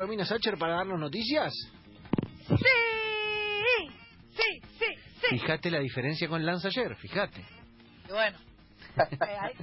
[0.00, 1.52] Romina Sacher para darnos noticias?
[2.46, 2.54] Sí,
[4.30, 4.86] sí, sí,
[5.20, 5.26] sí.
[5.30, 7.44] Fíjate la diferencia con Lance ayer, fíjate.
[8.08, 8.38] Y bueno,
[8.96, 9.56] eh,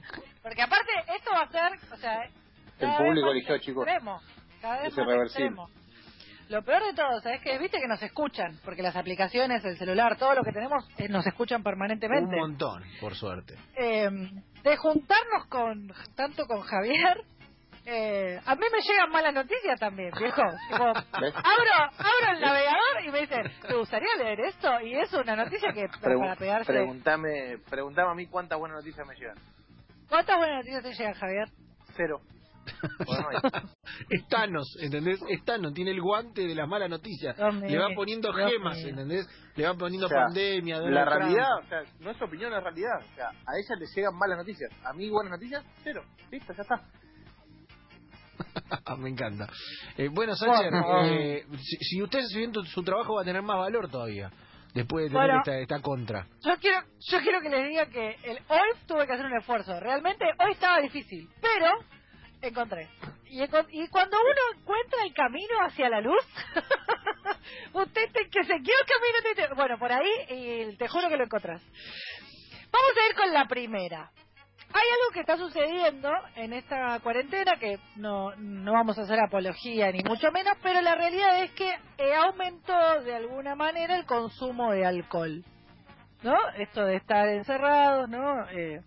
[0.44, 2.20] porque aparte esto va a ser, o sea,
[2.82, 3.88] vez público eligió, chicos.
[3.88, 4.20] extremo,
[4.62, 5.70] cada vez más extremo.
[6.50, 7.58] Lo peor de todo, ¿sabes qué?
[7.58, 11.26] Viste que nos escuchan, porque las aplicaciones, el celular, todo lo que tenemos, eh, nos
[11.26, 12.36] escuchan permanentemente.
[12.36, 13.56] Un montón, por suerte.
[13.78, 14.10] Eh,
[14.64, 17.24] de juntarnos con tanto con Javier,
[17.86, 20.42] eh, a mí me llegan malas noticias también, viejo.
[20.72, 20.86] Tipo,
[21.22, 21.34] ¿Ves?
[21.36, 24.70] abro, abro el navegador y me dicen, ¿te gustaría leer esto?
[24.82, 26.72] Y es una noticia que Pregu- para pegarse.
[26.74, 29.38] preguntame, preguntame a mí cuántas buenas noticias me llegan.
[30.10, 31.48] ¿Cuántas buenas noticias te llegan, Javier?
[31.96, 32.22] Cero.
[33.06, 33.28] Bueno,
[34.10, 35.20] es Thanos, ¿entendés?
[35.30, 37.36] Es Thanos, tiene el guante de las malas noticias.
[37.38, 38.88] Dios Le va poniendo Dios gemas, mío.
[38.90, 39.28] ¿entendés?
[39.56, 42.98] Le va poniendo O sea, pandemia, la realidad, o sea, no es opinión, es realidad.
[43.12, 44.72] O sea, a ella le llegan malas noticias.
[44.84, 46.04] A mí buenas noticias, cero.
[46.32, 46.82] Listo, ya está.
[48.98, 49.48] Me encanta.
[49.98, 51.06] Eh, bueno, Por favor.
[51.08, 52.22] eh, si, si usted
[52.52, 54.32] tu- su trabajo va a tener más valor todavía.
[54.74, 55.40] Después de tener Bueno.
[55.40, 56.28] esta, esta contra.
[56.44, 59.80] Yo quiero, yo quiero que les diga que el, hoy tuve que hacer un esfuerzo.
[59.80, 61.72] Realmente hoy estaba difícil, pero
[62.42, 62.90] encontré.
[63.30, 63.38] Y,
[63.88, 66.20] cuando uno encuentra el camino hacia la luz,
[67.74, 71.08] usted te, que se quiere el camino, te- te- bueno, por ahí y te juro
[71.10, 71.62] que lo encontrás.
[72.72, 74.12] Vamos a ir con la primera.
[74.74, 79.92] Hay algo que está sucediendo en esta cuarentena que no, no vamos a hacer apología
[79.92, 84.72] ni mucho menos, pero la realidad es que eh, aumentó de alguna manera el consumo
[84.72, 85.44] de alcohol.
[86.24, 86.36] ¿No?
[86.58, 88.50] Esto de estar encerrados, ¿no?
[88.50, 88.82] Eh,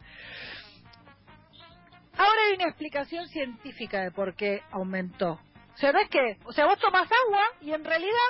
[2.19, 5.41] Ahora hay una explicación científica de por qué aumentó.
[5.75, 8.29] O sea, no es que, o sea, vos tomás agua y en realidad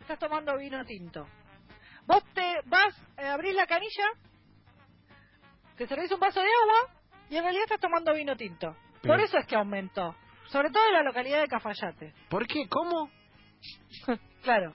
[0.00, 1.26] estás tomando vino tinto.
[2.06, 4.04] Vos te vas, eh, abrís la canilla,
[5.78, 6.94] te servís un vaso de agua
[7.30, 8.76] y en realidad estás tomando vino tinto.
[9.02, 10.14] Por eso es que aumentó.
[10.48, 12.12] Sobre todo en la localidad de Cafayate.
[12.28, 12.68] ¿Por qué?
[12.68, 13.10] ¿Cómo?
[14.42, 14.72] Claro.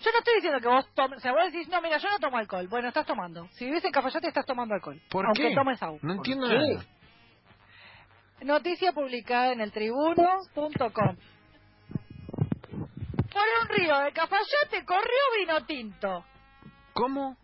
[0.00, 2.18] Yo no estoy diciendo que vos tomes, o sea, vos decís, no, mira, yo no
[2.18, 2.66] tomo alcohol.
[2.66, 3.46] Bueno, estás tomando.
[3.52, 5.00] Si vivís en Cafayate, estás tomando alcohol.
[5.10, 5.54] ¿Por aunque qué?
[5.54, 5.98] tomes agua.
[6.02, 6.56] No entiendo qué?
[6.56, 6.84] nada.
[8.40, 11.16] Noticia publicada en el tribuno.com.
[13.32, 16.24] Por un río de Cafayate corrió vino tinto.
[16.94, 17.36] ¿Cómo?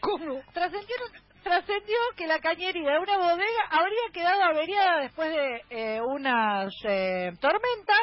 [0.00, 0.40] ¿Cómo?
[0.52, 0.96] Trascendió,
[1.42, 7.32] trascendió que la cañería de una bodega habría quedado averiada después de eh, unas eh,
[7.40, 8.00] tormentas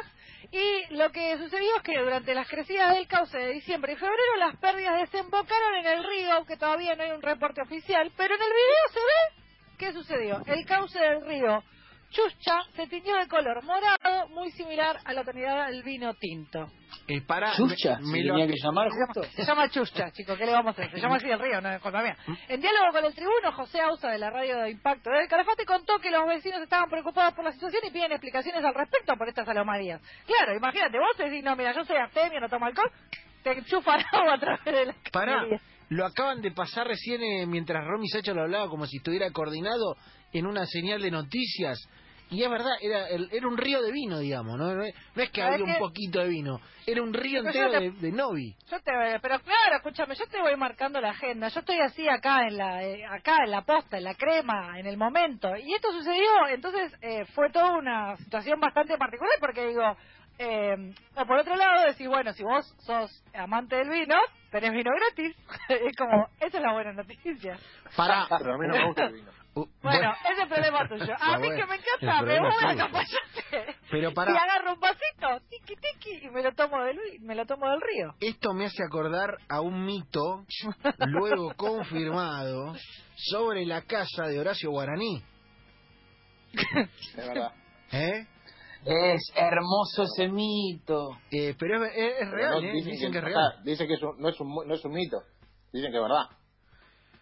[0.52, 4.36] y lo que sucedió es que durante las crecidas del cauce de diciembre y febrero
[4.40, 8.42] las pérdidas desembocaron en el río, aunque todavía no hay un reporte oficial, pero en
[8.42, 9.44] el video se ve
[9.78, 10.42] qué sucedió.
[10.46, 11.64] El cauce del río
[12.10, 16.68] Chuscha se tiñó de color morado, muy similar a la tonalidad del vino tinto.
[17.10, 19.24] Eh, para, Chucha, me- lo- tenía que llamar justo.
[19.36, 20.92] Se llama Chuscha, chicos, ¿qué le vamos a hacer?
[20.92, 22.18] Se llama así el río, no es culpa mía.
[22.50, 26.00] En diálogo con el tribuno, José Ausa de la radio de Impacto del Calafate contó
[26.00, 29.48] que los vecinos estaban preocupados por la situación y piden explicaciones al respecto por estas
[29.48, 30.02] anomalías.
[30.26, 32.92] Claro, imagínate, vos decís, no, mira, yo soy abstemio, no tomo alcohol,
[33.42, 35.46] te enchufan agua a través de la Pará,
[35.90, 39.96] lo acaban de pasar recién eh, mientras Romy Sacha lo hablaba como si estuviera coordinado
[40.34, 41.80] en una señal de noticias.
[42.30, 44.74] Y es verdad, era, el- era un río de vino, digamos, ¿no?
[44.74, 44.94] No es,
[45.32, 48.56] que ¿Sabés había un poquito de vino, era un río Pero entero yo de, Novi.
[48.70, 51.48] Yo te, pero claro, escúchame, yo te voy marcando la agenda.
[51.48, 54.88] Yo estoy así acá en la, eh, acá en la posta, en la crema, en
[54.88, 55.50] el momento.
[55.56, 59.96] Y esto sucedió, entonces eh, fue toda una situación bastante particular porque digo,
[60.40, 64.16] eh, o por otro lado decís, bueno, si vos sos amante del vino,
[64.52, 65.36] tenés vino gratis.
[65.70, 67.58] es como, esa es la buena noticia.
[67.96, 69.32] Para, Pero a mí no me gusta el vino.
[69.58, 71.14] Uh, Bueno, ese es el problema tuyo.
[71.20, 74.32] A Ah, mí bueno, que me encanta, me voy a Pero pará.
[74.34, 77.82] y agarro un vasito, tiki tiki, y me lo tomo del, me lo tomo del
[77.82, 78.14] río.
[78.20, 80.46] Esto me hace acordar a un mito,
[81.00, 82.76] luego confirmado,
[83.16, 85.24] sobre la casa de Horacio Guaraní.
[86.54, 87.52] Es verdad.
[87.92, 88.28] ¿Eh?
[88.86, 91.18] Es hermoso ese mito.
[91.32, 92.72] Eh, pero es, es- es Pero real, no, ¿eh?
[92.74, 93.64] dicen, Dicen que es real.
[93.64, 95.18] dicen que es un- no, es un, no es un mito.
[95.74, 96.26] Dicen que es verdad.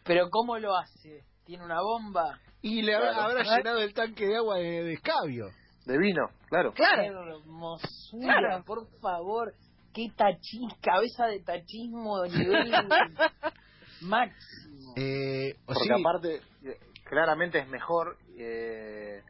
[0.04, 1.24] Pero ¿cómo lo hace?
[1.46, 2.40] ¿Tiene una bomba?
[2.62, 3.30] Y le habrá, Claro.
[3.40, 5.48] habrá llenado el tanque de agua de, de escabio.
[5.86, 6.74] De vino, claro.
[6.74, 7.02] Claro.
[7.04, 7.08] Qué
[7.44, 8.64] hermosura, Claro.
[8.66, 9.54] por favor.
[9.94, 12.72] Qué tachis, cabeza de tachismo de nivel
[14.02, 14.94] máximo.
[14.98, 19.22] Eh, o Porque sí, aparte, eh, claramente es mejor eh,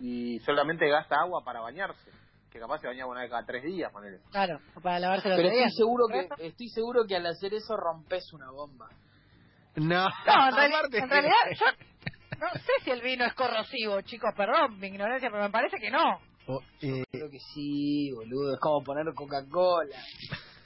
[0.00, 2.10] y solamente gasta agua para bañarse.
[2.50, 4.20] Que capaz se bañaba una vez cada tres días, ponele.
[4.30, 5.66] Claro, para lavarse los Pero días.
[5.66, 8.88] estoy seguro que estoy seguro que al hacer eso rompes una bomba.
[9.76, 11.66] No, No, en, reali- aparte- en realidad yo
[12.38, 15.90] no sé si el vino es corrosivo, chicos, perdón mi ignorancia, pero me parece que
[15.90, 16.18] no.
[16.80, 18.54] Eh, Creo que sí, boludo.
[18.54, 19.96] Es como poner Coca-Cola.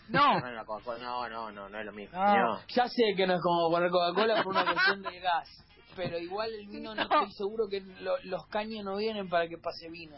[0.08, 0.50] No, No,
[0.98, 2.18] no, no, no, no es lo mismo.
[2.18, 2.36] No.
[2.36, 2.60] No.
[2.74, 5.48] Ya sé que no es como poner Coca-Cola por una cuestión de gas.
[5.96, 7.22] Pero igual el vino no, No.
[7.22, 10.16] estoy seguro que lo- los caños no vienen para que pase vino.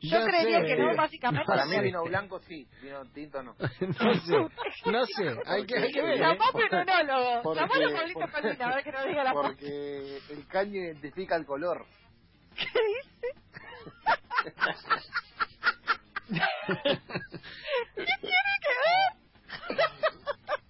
[0.00, 0.66] Yo creería sé.
[0.66, 1.46] que no, básicamente.
[1.46, 3.54] Para No mí vino blanco sí, vino tinto no.
[3.80, 4.36] no sé,
[4.90, 6.14] no sé, hay que, hay que ver.
[6.14, 6.18] ¿eh?
[6.20, 7.42] Llamó pneumólogo.
[7.42, 11.36] Porque- Llamó a porque- Palmina, a ver que nos diga la Porque el caño identifica
[11.36, 11.84] el color.
[12.56, 13.34] ¿Qué dice?
[17.94, 19.17] ¿Qué tiene que ver?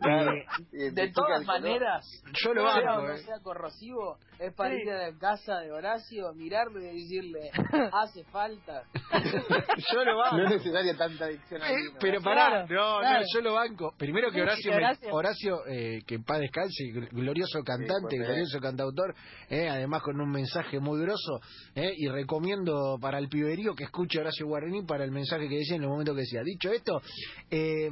[0.00, 2.06] Eh, De todas maneras,
[2.44, 3.18] Yo lo sea banco, no eh.
[3.18, 4.80] sea corrosivo, es para Sí.
[4.82, 7.50] ir a la casa de Horacio, mirarlo y decirle,
[7.92, 8.84] hace falta.
[9.92, 10.36] Yo lo No banco.
[10.44, 13.20] es necesaria tanta adicción al Eh, pero pará, no, claro.
[13.20, 13.94] no, yo lo banco.
[13.98, 15.66] Primero que Horacio, me- Horacio.
[15.66, 19.14] Eh, que en paz descanse, gl- glorioso cantante, pues, glorioso cantautor,
[19.50, 21.40] eh, además con un mensaje muy grosso,
[21.74, 25.56] eh, y recomiendo para el piberío que escuche a Horacio Guaraní para el mensaje que
[25.56, 26.42] decía en el momento que decía.
[26.44, 27.00] Dicho esto,
[27.50, 27.88] eh,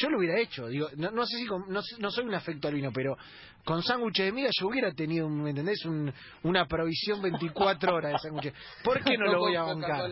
[0.00, 2.34] yo lo hubiera hecho, digo, no, no sé si con- no, sé- no soy un
[2.34, 3.16] afecto al vino, pero
[3.64, 5.84] con sándwiches de miga yo hubiera tenido, ¿me entendés?
[5.86, 6.12] Un-
[6.42, 8.54] una provisión 24 horas de sándwiches.
[8.84, 10.10] ¿Por qué no lo voy a bancar?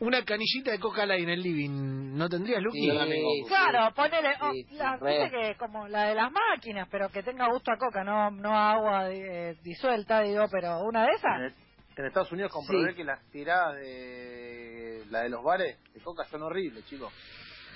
[0.00, 2.80] Una canillita de coca light en el living, ¿no tendrías, Luqui?
[2.80, 3.44] Sí.
[3.48, 4.98] Claro, ponele, oh, Sí, la,
[5.30, 8.72] que como la de las máquinas, pero que tenga gusto a coca, no, no a
[8.72, 11.52] agua eh, disuelta, digo, pero una de esas.
[11.96, 12.96] en Estados Unidos comprobé Sí.
[12.96, 17.12] que las tiradas de la de los bares de coca son horribles, chicos.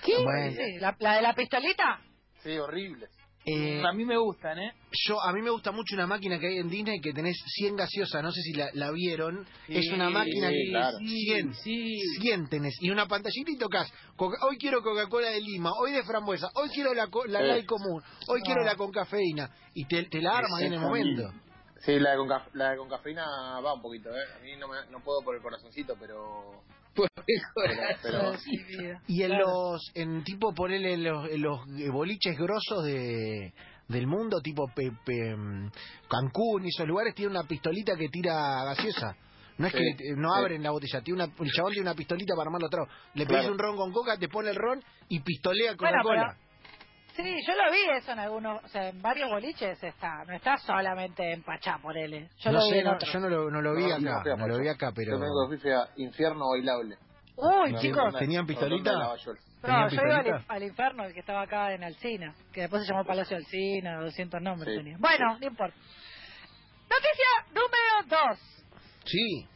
[0.05, 0.23] ¿Qué?
[0.23, 0.56] Bueno.
[0.81, 2.00] La, la de la pistolita.
[2.43, 3.11] Sí, horribles.
[3.47, 4.75] Eh, A mí me gustan, ¿eh?
[5.08, 7.75] yo a mí me gusta mucho una máquina que hay en Disney que tenés 100
[7.75, 9.47] gaseosas, no sé si la, la vieron.
[9.67, 10.99] Sí, es una máquina sí, que claro.
[10.99, 11.99] 100, Sí.
[12.20, 13.91] 100 tenés y una pantallita y tocas.
[14.19, 17.46] hoy quiero Coca-Cola de Lima, hoy de frambuesa, hoy quiero la, co- la Sí.
[17.46, 21.32] light común, hoy quiero la con cafeína y te, te la arman en el momento.
[21.81, 23.25] Sí, la de con, caf- la de con cafeína
[23.61, 24.23] va un poquito, ¿eh?
[24.37, 26.62] A mí no, me, no puedo por el corazoncito, pero...
[26.95, 27.09] pero,
[28.03, 29.01] pero- Sí, vida.
[29.07, 29.45] Y en Claro.
[29.73, 31.61] los, en tipo ponerle en los, en los
[31.93, 33.53] boliches grosos de
[33.89, 35.71] del mundo, tipo pe- pe- mm,
[36.09, 39.17] Cancún y esos lugares, tiene una pistolita que tira gaseosa.
[39.59, 40.39] No es Sí, que eh, no sí.
[40.41, 42.89] abren la botella, tiene una, el chabón tiene una pistolita para armar los tragos.
[43.15, 43.51] Le Claro.
[43.53, 46.37] un ron con coca, te pone el ron y pistolea Bueno, Coca-Cola.
[47.17, 50.57] Sí, yo lo vi eso en algunos, o sea, en varios boliches está, no está
[50.59, 52.29] solamente en Pachá, por él.
[52.39, 54.23] Yo no lo vi sé, en no, yo no lo, no lo vi No, acá,
[54.25, 55.19] no no lo vi acá, pero...
[55.19, 56.97] Yo a Infierno Bailable.
[57.37, 58.93] Uy, No, chicos, ¿Tenían pistolita?
[58.93, 59.17] No,
[59.62, 62.93] ¿Tenían yo iba al, al infierno, el que estaba acá en Alcina, que después se
[62.93, 64.79] llamó Palacio Alcina, 200 nombres Sí.
[64.79, 64.97] tenía.
[64.99, 65.77] Bueno, no importa.
[66.89, 68.39] Noticia número 2.
[69.05, 69.47] Sí,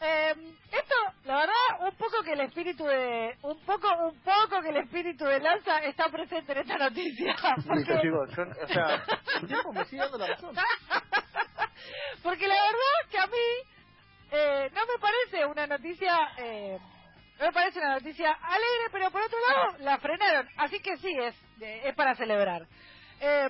[0.00, 0.34] Eh,
[0.70, 0.94] esto,
[1.24, 1.54] la verdad,
[1.88, 5.78] un poco que el espíritu de, un poco, un poco que el espíritu de Lanza
[5.78, 7.34] está presente en esta noticia.
[7.66, 8.00] Porque.
[8.04, 9.04] Yo, o sea,
[9.40, 10.54] el tiempo me sigue dando la razón.
[12.22, 16.78] porque la verdad que a mí eh, no me parece una noticia, eh,
[17.38, 21.14] no me parece una noticia alegre, pero por otro lado la frenaron, así que sí
[21.18, 22.66] es, es para celebrar.
[23.20, 23.48] Eh,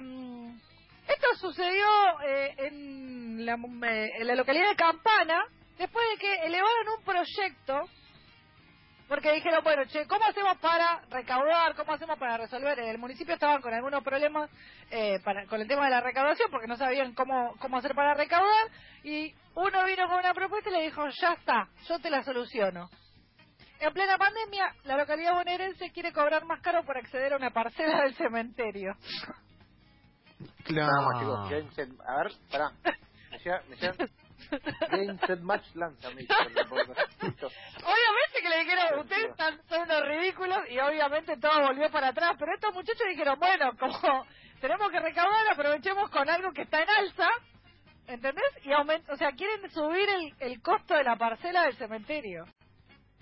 [1.06, 1.86] esto sucedió
[2.26, 5.44] eh, en, la, eh, en la localidad de Campana,
[5.76, 7.88] después de que elevaron un proyecto
[9.08, 11.74] porque dijeron, bueno, che, ¿cómo hacemos para recaudar?
[11.74, 12.78] ¿Cómo hacemos para resolver?
[12.78, 14.50] En el municipio estaban con algunos problemas
[14.90, 18.14] eh, para, con el tema de la recaudación porque no sabían cómo, cómo hacer para
[18.14, 18.70] recaudar
[19.02, 22.88] y uno vino con una propuesta y le dijo, ya está, yo te la soluciono.
[23.80, 28.02] En plena pandemia, la localidad bonaerense quiere cobrar más caro por acceder a una parcela
[28.02, 28.94] del cementerio.
[30.64, 30.90] claro.
[31.18, 31.88] Chicos.
[32.06, 32.70] A ver, pará.
[33.30, 33.94] Me llega, me llega.
[34.90, 36.34] Game set match lanza, me dice.
[37.22, 37.46] Listo.
[37.46, 42.36] Obviamente que le dijeron, ustedes están, son unos ridículos y obviamente todo volvió para atrás,
[42.38, 44.26] pero estos muchachos dijeron, bueno, como
[44.60, 47.28] tenemos que recaudar, aprovechemos con algo que está en alza,
[48.06, 48.44] ¿entendés?
[48.64, 52.44] Y aumenta, o sea, quieren subir el, el costo de la parcela del cementerio.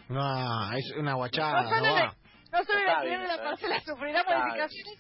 [0.09, 2.15] No, es una No guachada, no va.
[2.53, 4.99] No solo Está alquiler bien, la parcela sufrirá modificaciones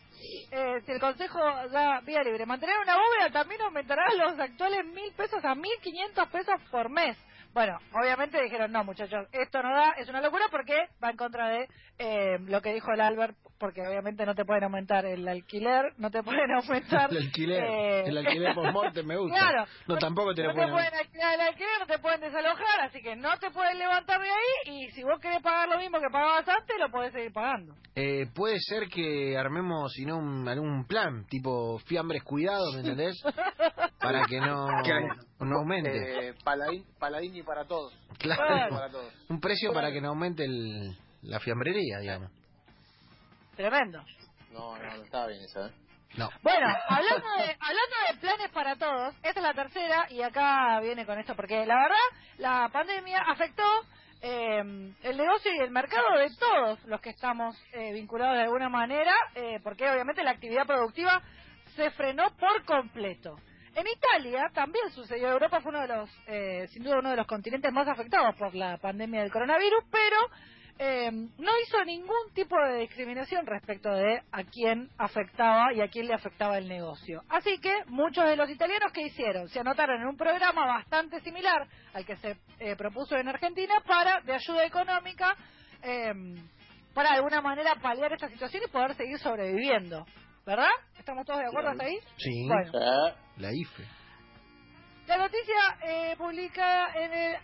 [0.50, 1.38] eh, si el Consejo
[1.70, 2.46] da vía libre.
[2.46, 7.16] Mantener una bóveda también aumentará los actuales mil pesos a mil quinientos pesos por mes.
[7.52, 11.48] Bueno, obviamente dijeron, no muchachos, esto no da, es una locura porque va en contra
[11.50, 11.68] de
[11.98, 16.10] eh, lo que dijo el Albert, porque obviamente no te pueden aumentar el alquiler, no
[16.10, 17.08] te pueden aumentar...
[17.12, 19.38] El alquiler, eh, el alquiler post me gusta.
[19.38, 19.64] Claro.
[19.86, 20.72] No, tampoco te no lo te pueden...
[20.74, 24.28] pueden alquilar el alquiler, no te pueden desalojar, así que no te pueden levantar de
[24.28, 27.76] ahí y si vos querés pagar lo mismo que pagabas antes, lo podés seguir pagando.
[27.94, 33.14] Eh, puede ser que armemos, si no, un, algún plan, tipo fiambres cuidados, ¿me entendés?
[34.00, 34.66] Para que no,
[35.38, 36.30] no aumente.
[36.30, 37.96] Eh, paladín, paladini para todos.
[38.18, 38.42] Claro.
[38.42, 39.14] Paladini para todos.
[39.28, 42.41] Un precio para que no aumente el, la fiambrería, digamos.
[43.62, 44.02] Tremendo.
[44.50, 45.70] No, no, no estaba bien eso, ¿eh?
[46.16, 46.28] No.
[46.42, 51.06] Bueno, hablando de, hablando de planes para todos, esta es la tercera y acá viene
[51.06, 51.96] con esto, porque la verdad,
[52.38, 53.62] la pandemia afectó
[54.20, 54.58] eh,
[55.04, 59.14] el negocio y el mercado de todos los que estamos eh, vinculados de alguna manera,
[59.36, 61.22] eh, porque obviamente la actividad productiva
[61.76, 63.36] se frenó por completo.
[63.76, 65.28] En Italia también sucedió.
[65.28, 68.56] Europa fue uno de los, eh, sin duda, uno de los continentes más afectados por
[68.56, 70.16] la pandemia del coronavirus, pero
[70.84, 76.08] eh, no hizo ningún tipo de discriminación respecto de a quién afectaba y a quién
[76.08, 77.22] le afectaba el negocio.
[77.28, 81.68] Así que muchos de los italianos que hicieron se anotaron en un programa bastante similar
[81.94, 85.36] al que se eh, propuso en Argentina para de ayuda económica
[85.84, 86.12] eh,
[86.92, 90.04] para de alguna manera paliar esta situación y poder seguir sobreviviendo.
[90.44, 90.66] ¿Verdad?
[90.98, 91.96] ¿Estamos todos de acuerdo hasta ahí?
[92.16, 92.72] Sí, Bueno.
[92.74, 93.84] Eh, la IFE.
[95.06, 97.36] La noticia eh, publicada en, el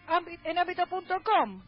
[0.43, 1.63] en ámbito.com.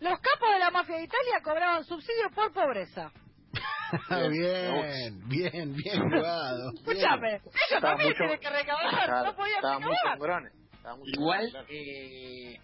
[0.00, 3.10] Los capos de la mafia de Italia cobraban subsidios por pobreza.
[4.30, 6.70] bien, bien, bien jugado.
[6.74, 10.12] Escúchame, ellos también mucho- tienen que recaudar, claro, no podían estaba muy recaudar.
[10.18, 10.52] sangrones.
[10.72, 12.60] estaba muy Igual, sangrones, eh,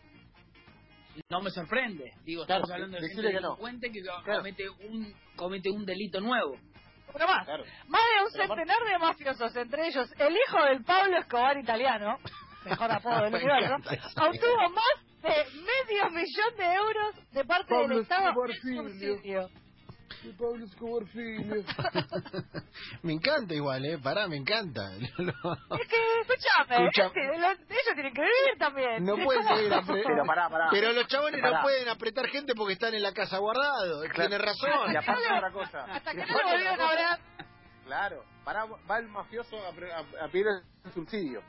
[1.31, 2.13] no me sorprende.
[2.25, 3.49] Digo, Claro, estamos hablando de gente que no.
[3.49, 4.39] delincuente que Claro.
[4.39, 6.57] comete, un, comete un delito nuevo.
[7.15, 7.45] Uno más.
[7.47, 7.65] claro.
[7.89, 12.19] Más de un Pero centenar de mafiosos, entre ellos el hijo del Pablo Escobar italiano,
[12.65, 18.01] mejor apodo del universo, obtuvo más de medio millón de euros de parte del Pablo
[18.03, 19.49] Estado Escobar en subsidio.
[20.39, 21.05] Pablo Escobar.
[23.03, 23.99] Me encanta igual, ¿eh?
[23.99, 24.83] Pará, me encanta.
[24.99, 29.05] Es que, escuchame, Escucha- los- ellos tienen que vivir también.
[29.05, 30.69] No pueden seguir apre- Pero pará, pará.
[30.71, 31.63] Pero los chabones no Pará.
[31.63, 34.07] pueden apretar gente porque están en la casa guardados.
[34.15, 34.93] Tiene razón.
[34.93, 35.85] Y aparte otra cosa.
[35.85, 37.19] Hasta que no volvieron a hablar.
[37.85, 40.47] Claro, pará, va el mafioso a, a- a pedir
[40.85, 41.43] el subsidio.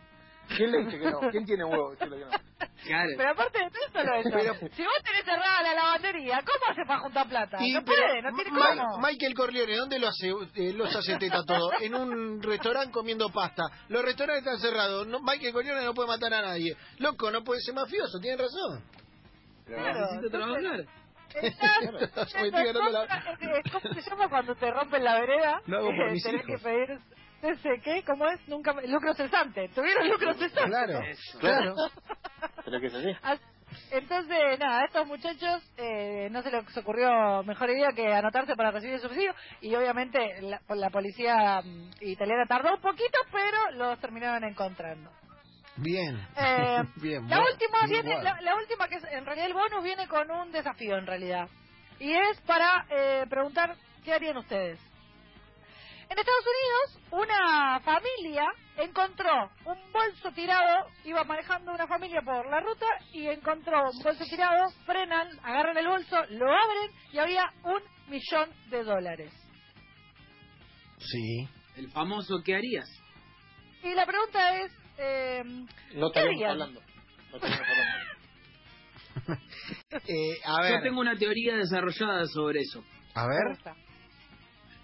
[0.55, 1.19] ¿Quién le dice que no?
[1.31, 2.67] ¿Quién tiene huevo de decirle que no?
[2.85, 3.09] Claro.
[3.17, 6.85] Pero aparte de todo solo eso, Pero- si vos tenés cerrada la lavandería, ¿cómo hace
[6.85, 7.57] para juntar plata?
[7.59, 8.97] Y, no pero puede, no tiene Ma- cómo.
[8.99, 11.71] Michael Corleone, ¿dónde lo hace, eh, los hace teta todo?
[11.81, 13.63] En un restaurante comiendo pasta.
[13.89, 15.07] Los restaurantes están cerrados.
[15.07, 16.77] No, Michael Corleone no puede matar a nadie.
[16.99, 18.83] Loco, no puede ser mafioso, tiene razón.
[19.65, 20.85] Claro, Necesito trabajar.
[21.33, 21.79] Estás
[23.25, 25.61] contra- es- ¿Cómo se llama cuando te rompen la vereda?
[25.65, 26.61] Lo hago por Eh, mis tenés hijos.
[26.61, 26.99] que pedir,
[27.41, 28.39] no sé qué, ¿cómo es?
[28.47, 29.69] Nunca, lucro cesante.
[29.69, 30.69] Tuvieron lucro cesante.
[30.69, 31.39] Claro, Eso.
[31.39, 31.75] claro.
[32.65, 33.11] Pero que es así.
[33.21, 33.41] As-
[33.91, 38.71] Entonces, nada, a estos muchachos eh, no se les ocurrió mejor idea que anotarse para
[38.71, 43.99] recibir el subsidio y obviamente la, la policía mm, italiana tardó un poquito, pero los
[43.99, 45.11] terminaron encontrando.
[45.77, 46.15] Bien.
[46.37, 47.27] Eh, Bien.
[47.27, 48.35] la última bien viene, jugado.
[48.37, 51.47] la, la última que es, en realidad el bonus viene con un desafío en realidad
[51.99, 54.79] y es para eh, preguntar qué harían ustedes.
[56.09, 58.45] En Estados Unidos, una familia
[58.77, 64.23] encontró un bolso tirado, iba manejando una familia por la ruta y encontró un bolso
[64.25, 69.31] tirado, frenan, agarran el bolso, lo abren y había un millón de dólares.
[70.99, 71.47] Sí.
[71.75, 72.87] El famoso ¿qué harías?
[73.83, 75.43] Y la pregunta es, eh,
[75.95, 76.51] No ¿qué harían?
[76.51, 76.81] hablando.
[77.31, 78.15] No hablando.
[80.07, 80.73] Eh, a ver.
[80.73, 82.83] Yo tengo una teoría desarrollada sobre eso.
[83.15, 83.57] A ver.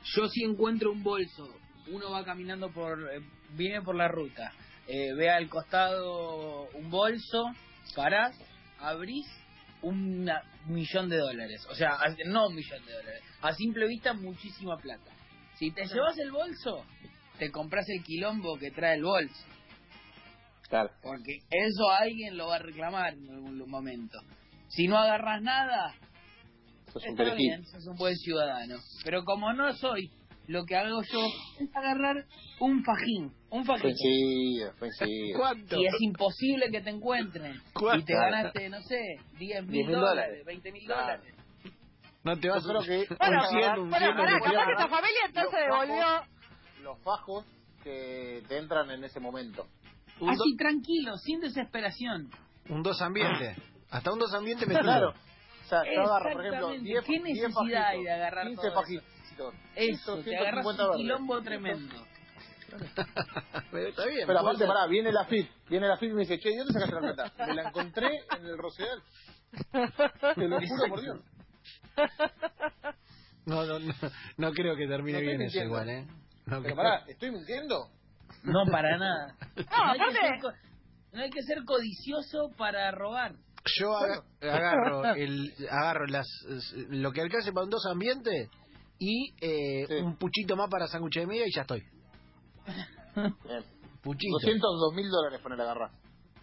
[0.03, 1.47] Yo si encuentro un bolso,
[1.87, 3.21] uno va caminando por, eh,
[3.53, 4.51] viene por la ruta,
[4.87, 7.43] eh, ve al costado un bolso,
[7.95, 8.35] parás,
[8.79, 9.25] abrís
[9.81, 10.29] un
[10.67, 11.65] millón de dólares.
[11.69, 15.11] O sea, a- no un millón de dólares, a simple vista muchísima plata.
[15.57, 16.85] Si te llevas el bolso,
[17.37, 19.45] te compras el quilombo que trae el bolso.
[20.69, 20.89] Claro.
[21.01, 24.17] Porque eso alguien lo va a reclamar en algún momento.
[24.69, 25.93] Si no agarras nada,
[26.91, 27.37] Sos un Está perejil.
[27.49, 28.75] bien, sos un buen ciudadano.
[29.03, 30.09] Pero como no soy,
[30.47, 31.19] lo que hago yo
[31.59, 32.25] es agarrar
[32.59, 35.37] un fajín, un enseguida, fue enseguida.
[35.37, 35.79] ¿Cuánto?
[35.79, 37.61] Y es imposible que te encuentren.
[37.73, 37.99] ¿Cuánto?
[38.01, 38.99] Y te ganaste, no sé,
[39.39, 40.45] 10 mil 10.000 dólares, dólares.
[40.45, 41.01] 20 mil Claro.
[41.01, 41.35] dólares.
[42.23, 44.39] No te vas Yo creo que- un Bueno, cien, pará, un pará, cien, pará, un
[44.41, 46.05] capaz que esta familia entonces devolvió...
[46.83, 47.45] Los fajos
[47.83, 49.67] que te entran en ese momento.
[50.19, 52.29] Un, Así tranquilo, sin desesperación.
[52.69, 53.55] un dos ambiente.
[53.89, 55.13] Hasta un dos ambiente me Claro.
[55.71, 56.89] Sea, yo agarro, por ejemplo, Exactamente.
[56.89, 59.05] 10 ¿Qué 10 necesidad hay de agarrar 15 todo fajitos.
[59.75, 60.97] Eso, te agarras 150 un dólares.
[60.97, 61.95] quilombo tremendo.
[63.71, 64.27] Pero está bien.
[64.27, 65.49] Pero aparte, pará, viene la FIP.
[65.69, 67.33] Viene la FIP y me dice, che, ¿de dónde sacaste la plata?
[67.47, 69.01] Me la encontré en el Rosedal.
[70.35, 71.19] Te lo juro por Dios.
[73.43, 73.91] No, no, no,
[74.37, 76.05] no creo que termine No bien eso igual, ¿eh?
[76.45, 76.75] No Pero creo.
[76.75, 77.87] pará, ¿estoy mintiendo?
[78.43, 79.35] No, para nada.
[79.55, 80.19] No, hay que aparte...
[80.21, 80.53] ser
[81.13, 83.33] no hay que ser codicioso para robar.
[83.79, 86.27] Yo aga- agarro el agarro las
[86.89, 88.49] lo que alcance para un dos ambientes
[88.99, 89.93] y eh, Sí.
[89.95, 91.83] un puchito más para sándwich de media y ya estoy.
[93.15, 93.63] Bien.
[94.01, 94.33] Puchito.
[94.41, 95.91] 202 mil dólares poner la garra.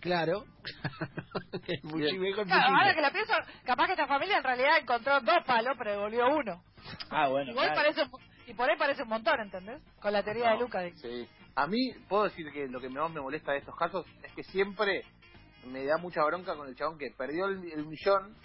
[0.01, 0.45] Claro.
[1.67, 3.33] el puchito, me dijo el Claro, ahora que la pienso,
[3.65, 6.63] capaz que esta familia en realidad encontró dos palos, pero devolvió uno.
[7.11, 7.51] Ah, bueno.
[7.51, 8.03] Igual parece,
[8.47, 9.83] y por ahí parece un montón, ¿entendés?
[10.01, 10.93] Con la teoría de Lucas.
[11.01, 11.27] Sí.
[11.57, 14.45] A mí, puedo decir que lo que más me molesta de estos casos es que
[14.45, 15.03] siempre
[15.69, 18.37] me da mucha bronca con el chabón que perdió el, el millón,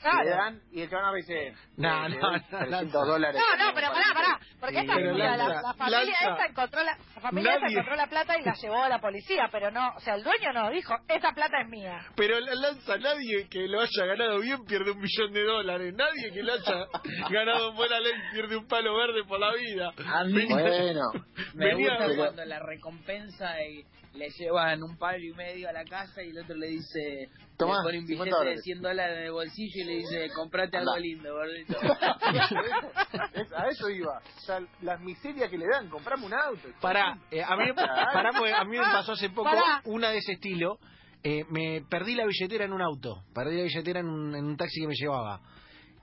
[0.00, 0.24] Claro.
[0.24, 3.06] le dan y el chabón dice, No, eh, le no, no, 300 no.
[3.06, 3.40] dólares.
[3.40, 4.40] No, no, pero pará, pará.
[4.58, 8.06] Porque Sí, esta, pero la, la familia esta encontró la, la familia esta encontró la
[8.08, 10.92] plata y la llevó a la policía, pero no, o sea, el dueño no dijo,
[11.06, 12.00] esa plata es mía.
[12.16, 15.94] Pero la lanza, nadie que lo haya ganado bien pierde un millón de dólares.
[15.96, 16.86] Nadie que lo haya
[17.30, 19.92] ganado en buena ley pierde un palo verde por la vida.
[20.04, 21.12] A mí Bueno,
[21.54, 25.72] me venía- gusta pero- cuando la recompensa y le llevan un palo y medio a
[25.72, 28.60] la casa y el otro le dice, Tomá, le pone un 50 billete de dólares.
[28.64, 31.76] 100 dólares en el bolsillo y le dice, comprate algo lindo, gordito.
[33.34, 34.18] Es- a eso iba.
[34.18, 36.68] O sea, las miserias que le dan, comprame un auto.
[36.80, 39.82] Pará, eh, a, mí, pará, porque a mí me pasó hace poco Pará.
[39.86, 40.78] una de ese estilo.
[41.24, 43.22] Eh, me perdí la billetera en un auto.
[43.34, 45.40] Perdí la billetera en un, en un taxi que me llevaba.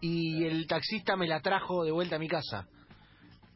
[0.02, 2.68] Y el taxista me la trajo de vuelta a mi casa.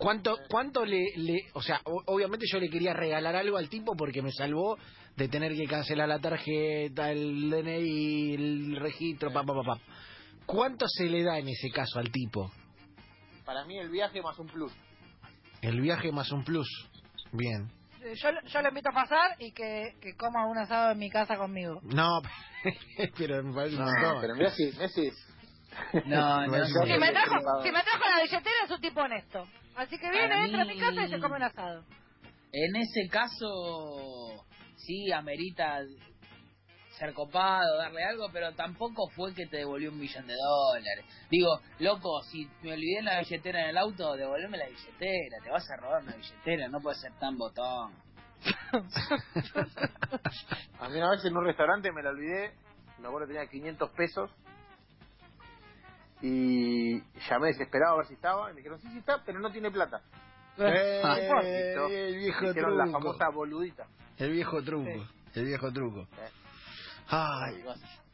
[0.04, 1.46] ¿Cuánto, cuánto le, le...
[1.54, 4.78] O sea, o- obviamente yo le quería regalar algo al tipo porque me salvó
[5.16, 9.80] de tener que cancelar la tarjeta, el DNI, el registro, pa, pa, pa, pa.
[10.46, 12.52] ¿Cuánto se le da en ese caso al tipo?
[13.46, 14.74] Para mí el viaje más un plus.
[15.62, 16.68] El viaje más un plus.
[17.32, 17.70] Bien.
[18.22, 21.38] Yo, yo lo invito a pasar y que, que coma un asado en mi casa
[21.38, 21.80] conmigo.
[21.84, 22.22] No,
[23.18, 24.18] pero me parece un montón.
[24.20, 25.10] pero mira si Messi...
[26.06, 26.66] No, no, No, no.
[26.66, 29.48] Si me, trajo, si me trajo la billetera es un tipo honesto.
[29.76, 31.84] Así que viene, entra a mi casa y se come un asado.
[32.52, 35.80] En ese caso, sí, amerita
[36.98, 41.06] ser copado, darle algo, pero tampoco fue que te devolvió un millón de dólares.
[41.30, 45.70] Digo, loco, si me olvidé la billetera en el auto, devolveme la billetera, te vas
[45.70, 47.94] a robar una billetera, no puedes ser tan botón.
[50.80, 52.54] A mí una vez en un restaurante me la olvidé,
[53.00, 54.32] me acuerdo que tenía 500 pesos
[56.26, 59.52] y llamé desesperado a ver si estaba y me dijeron, sí, sí está, pero no
[59.52, 60.02] tiene plata.
[60.58, 61.88] Eh, Listo.
[61.90, 63.00] el viejo Hicieron la truco.
[63.00, 63.88] famosa boludita.
[64.18, 65.06] El viejo truco.
[65.36, 66.00] El viejo truco.
[66.02, 66.30] Eh.
[67.10, 67.64] Ay.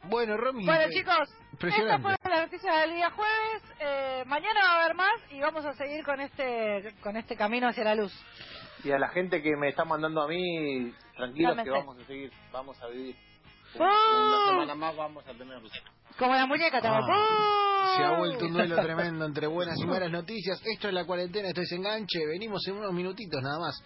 [0.04, 0.64] Bueno, Romy.
[0.64, 2.02] Bueno, eh, chicos, estas impresionante.
[2.02, 3.62] fueron las noticias del día jueves.
[3.80, 7.68] Eh, mañana va a haber más y vamos a seguir con este con este camino
[7.68, 8.12] hacia la luz.
[8.82, 12.32] Y a la gente que me está mandando a mí, tranquilos que vamos a seguir,
[12.50, 13.14] vamos a vivir.
[13.78, 13.84] ¡Oh!
[13.84, 15.60] Una semana más vamos a tener...
[16.20, 17.94] Como la muñeca, te Ah.
[17.96, 20.60] Se ha vuelto un duelo tremendo entre buenas y malas noticias.
[20.64, 22.18] Esto es la cuarentena, esto es enganche.
[22.26, 23.74] Venimos en unos minutitos nada más.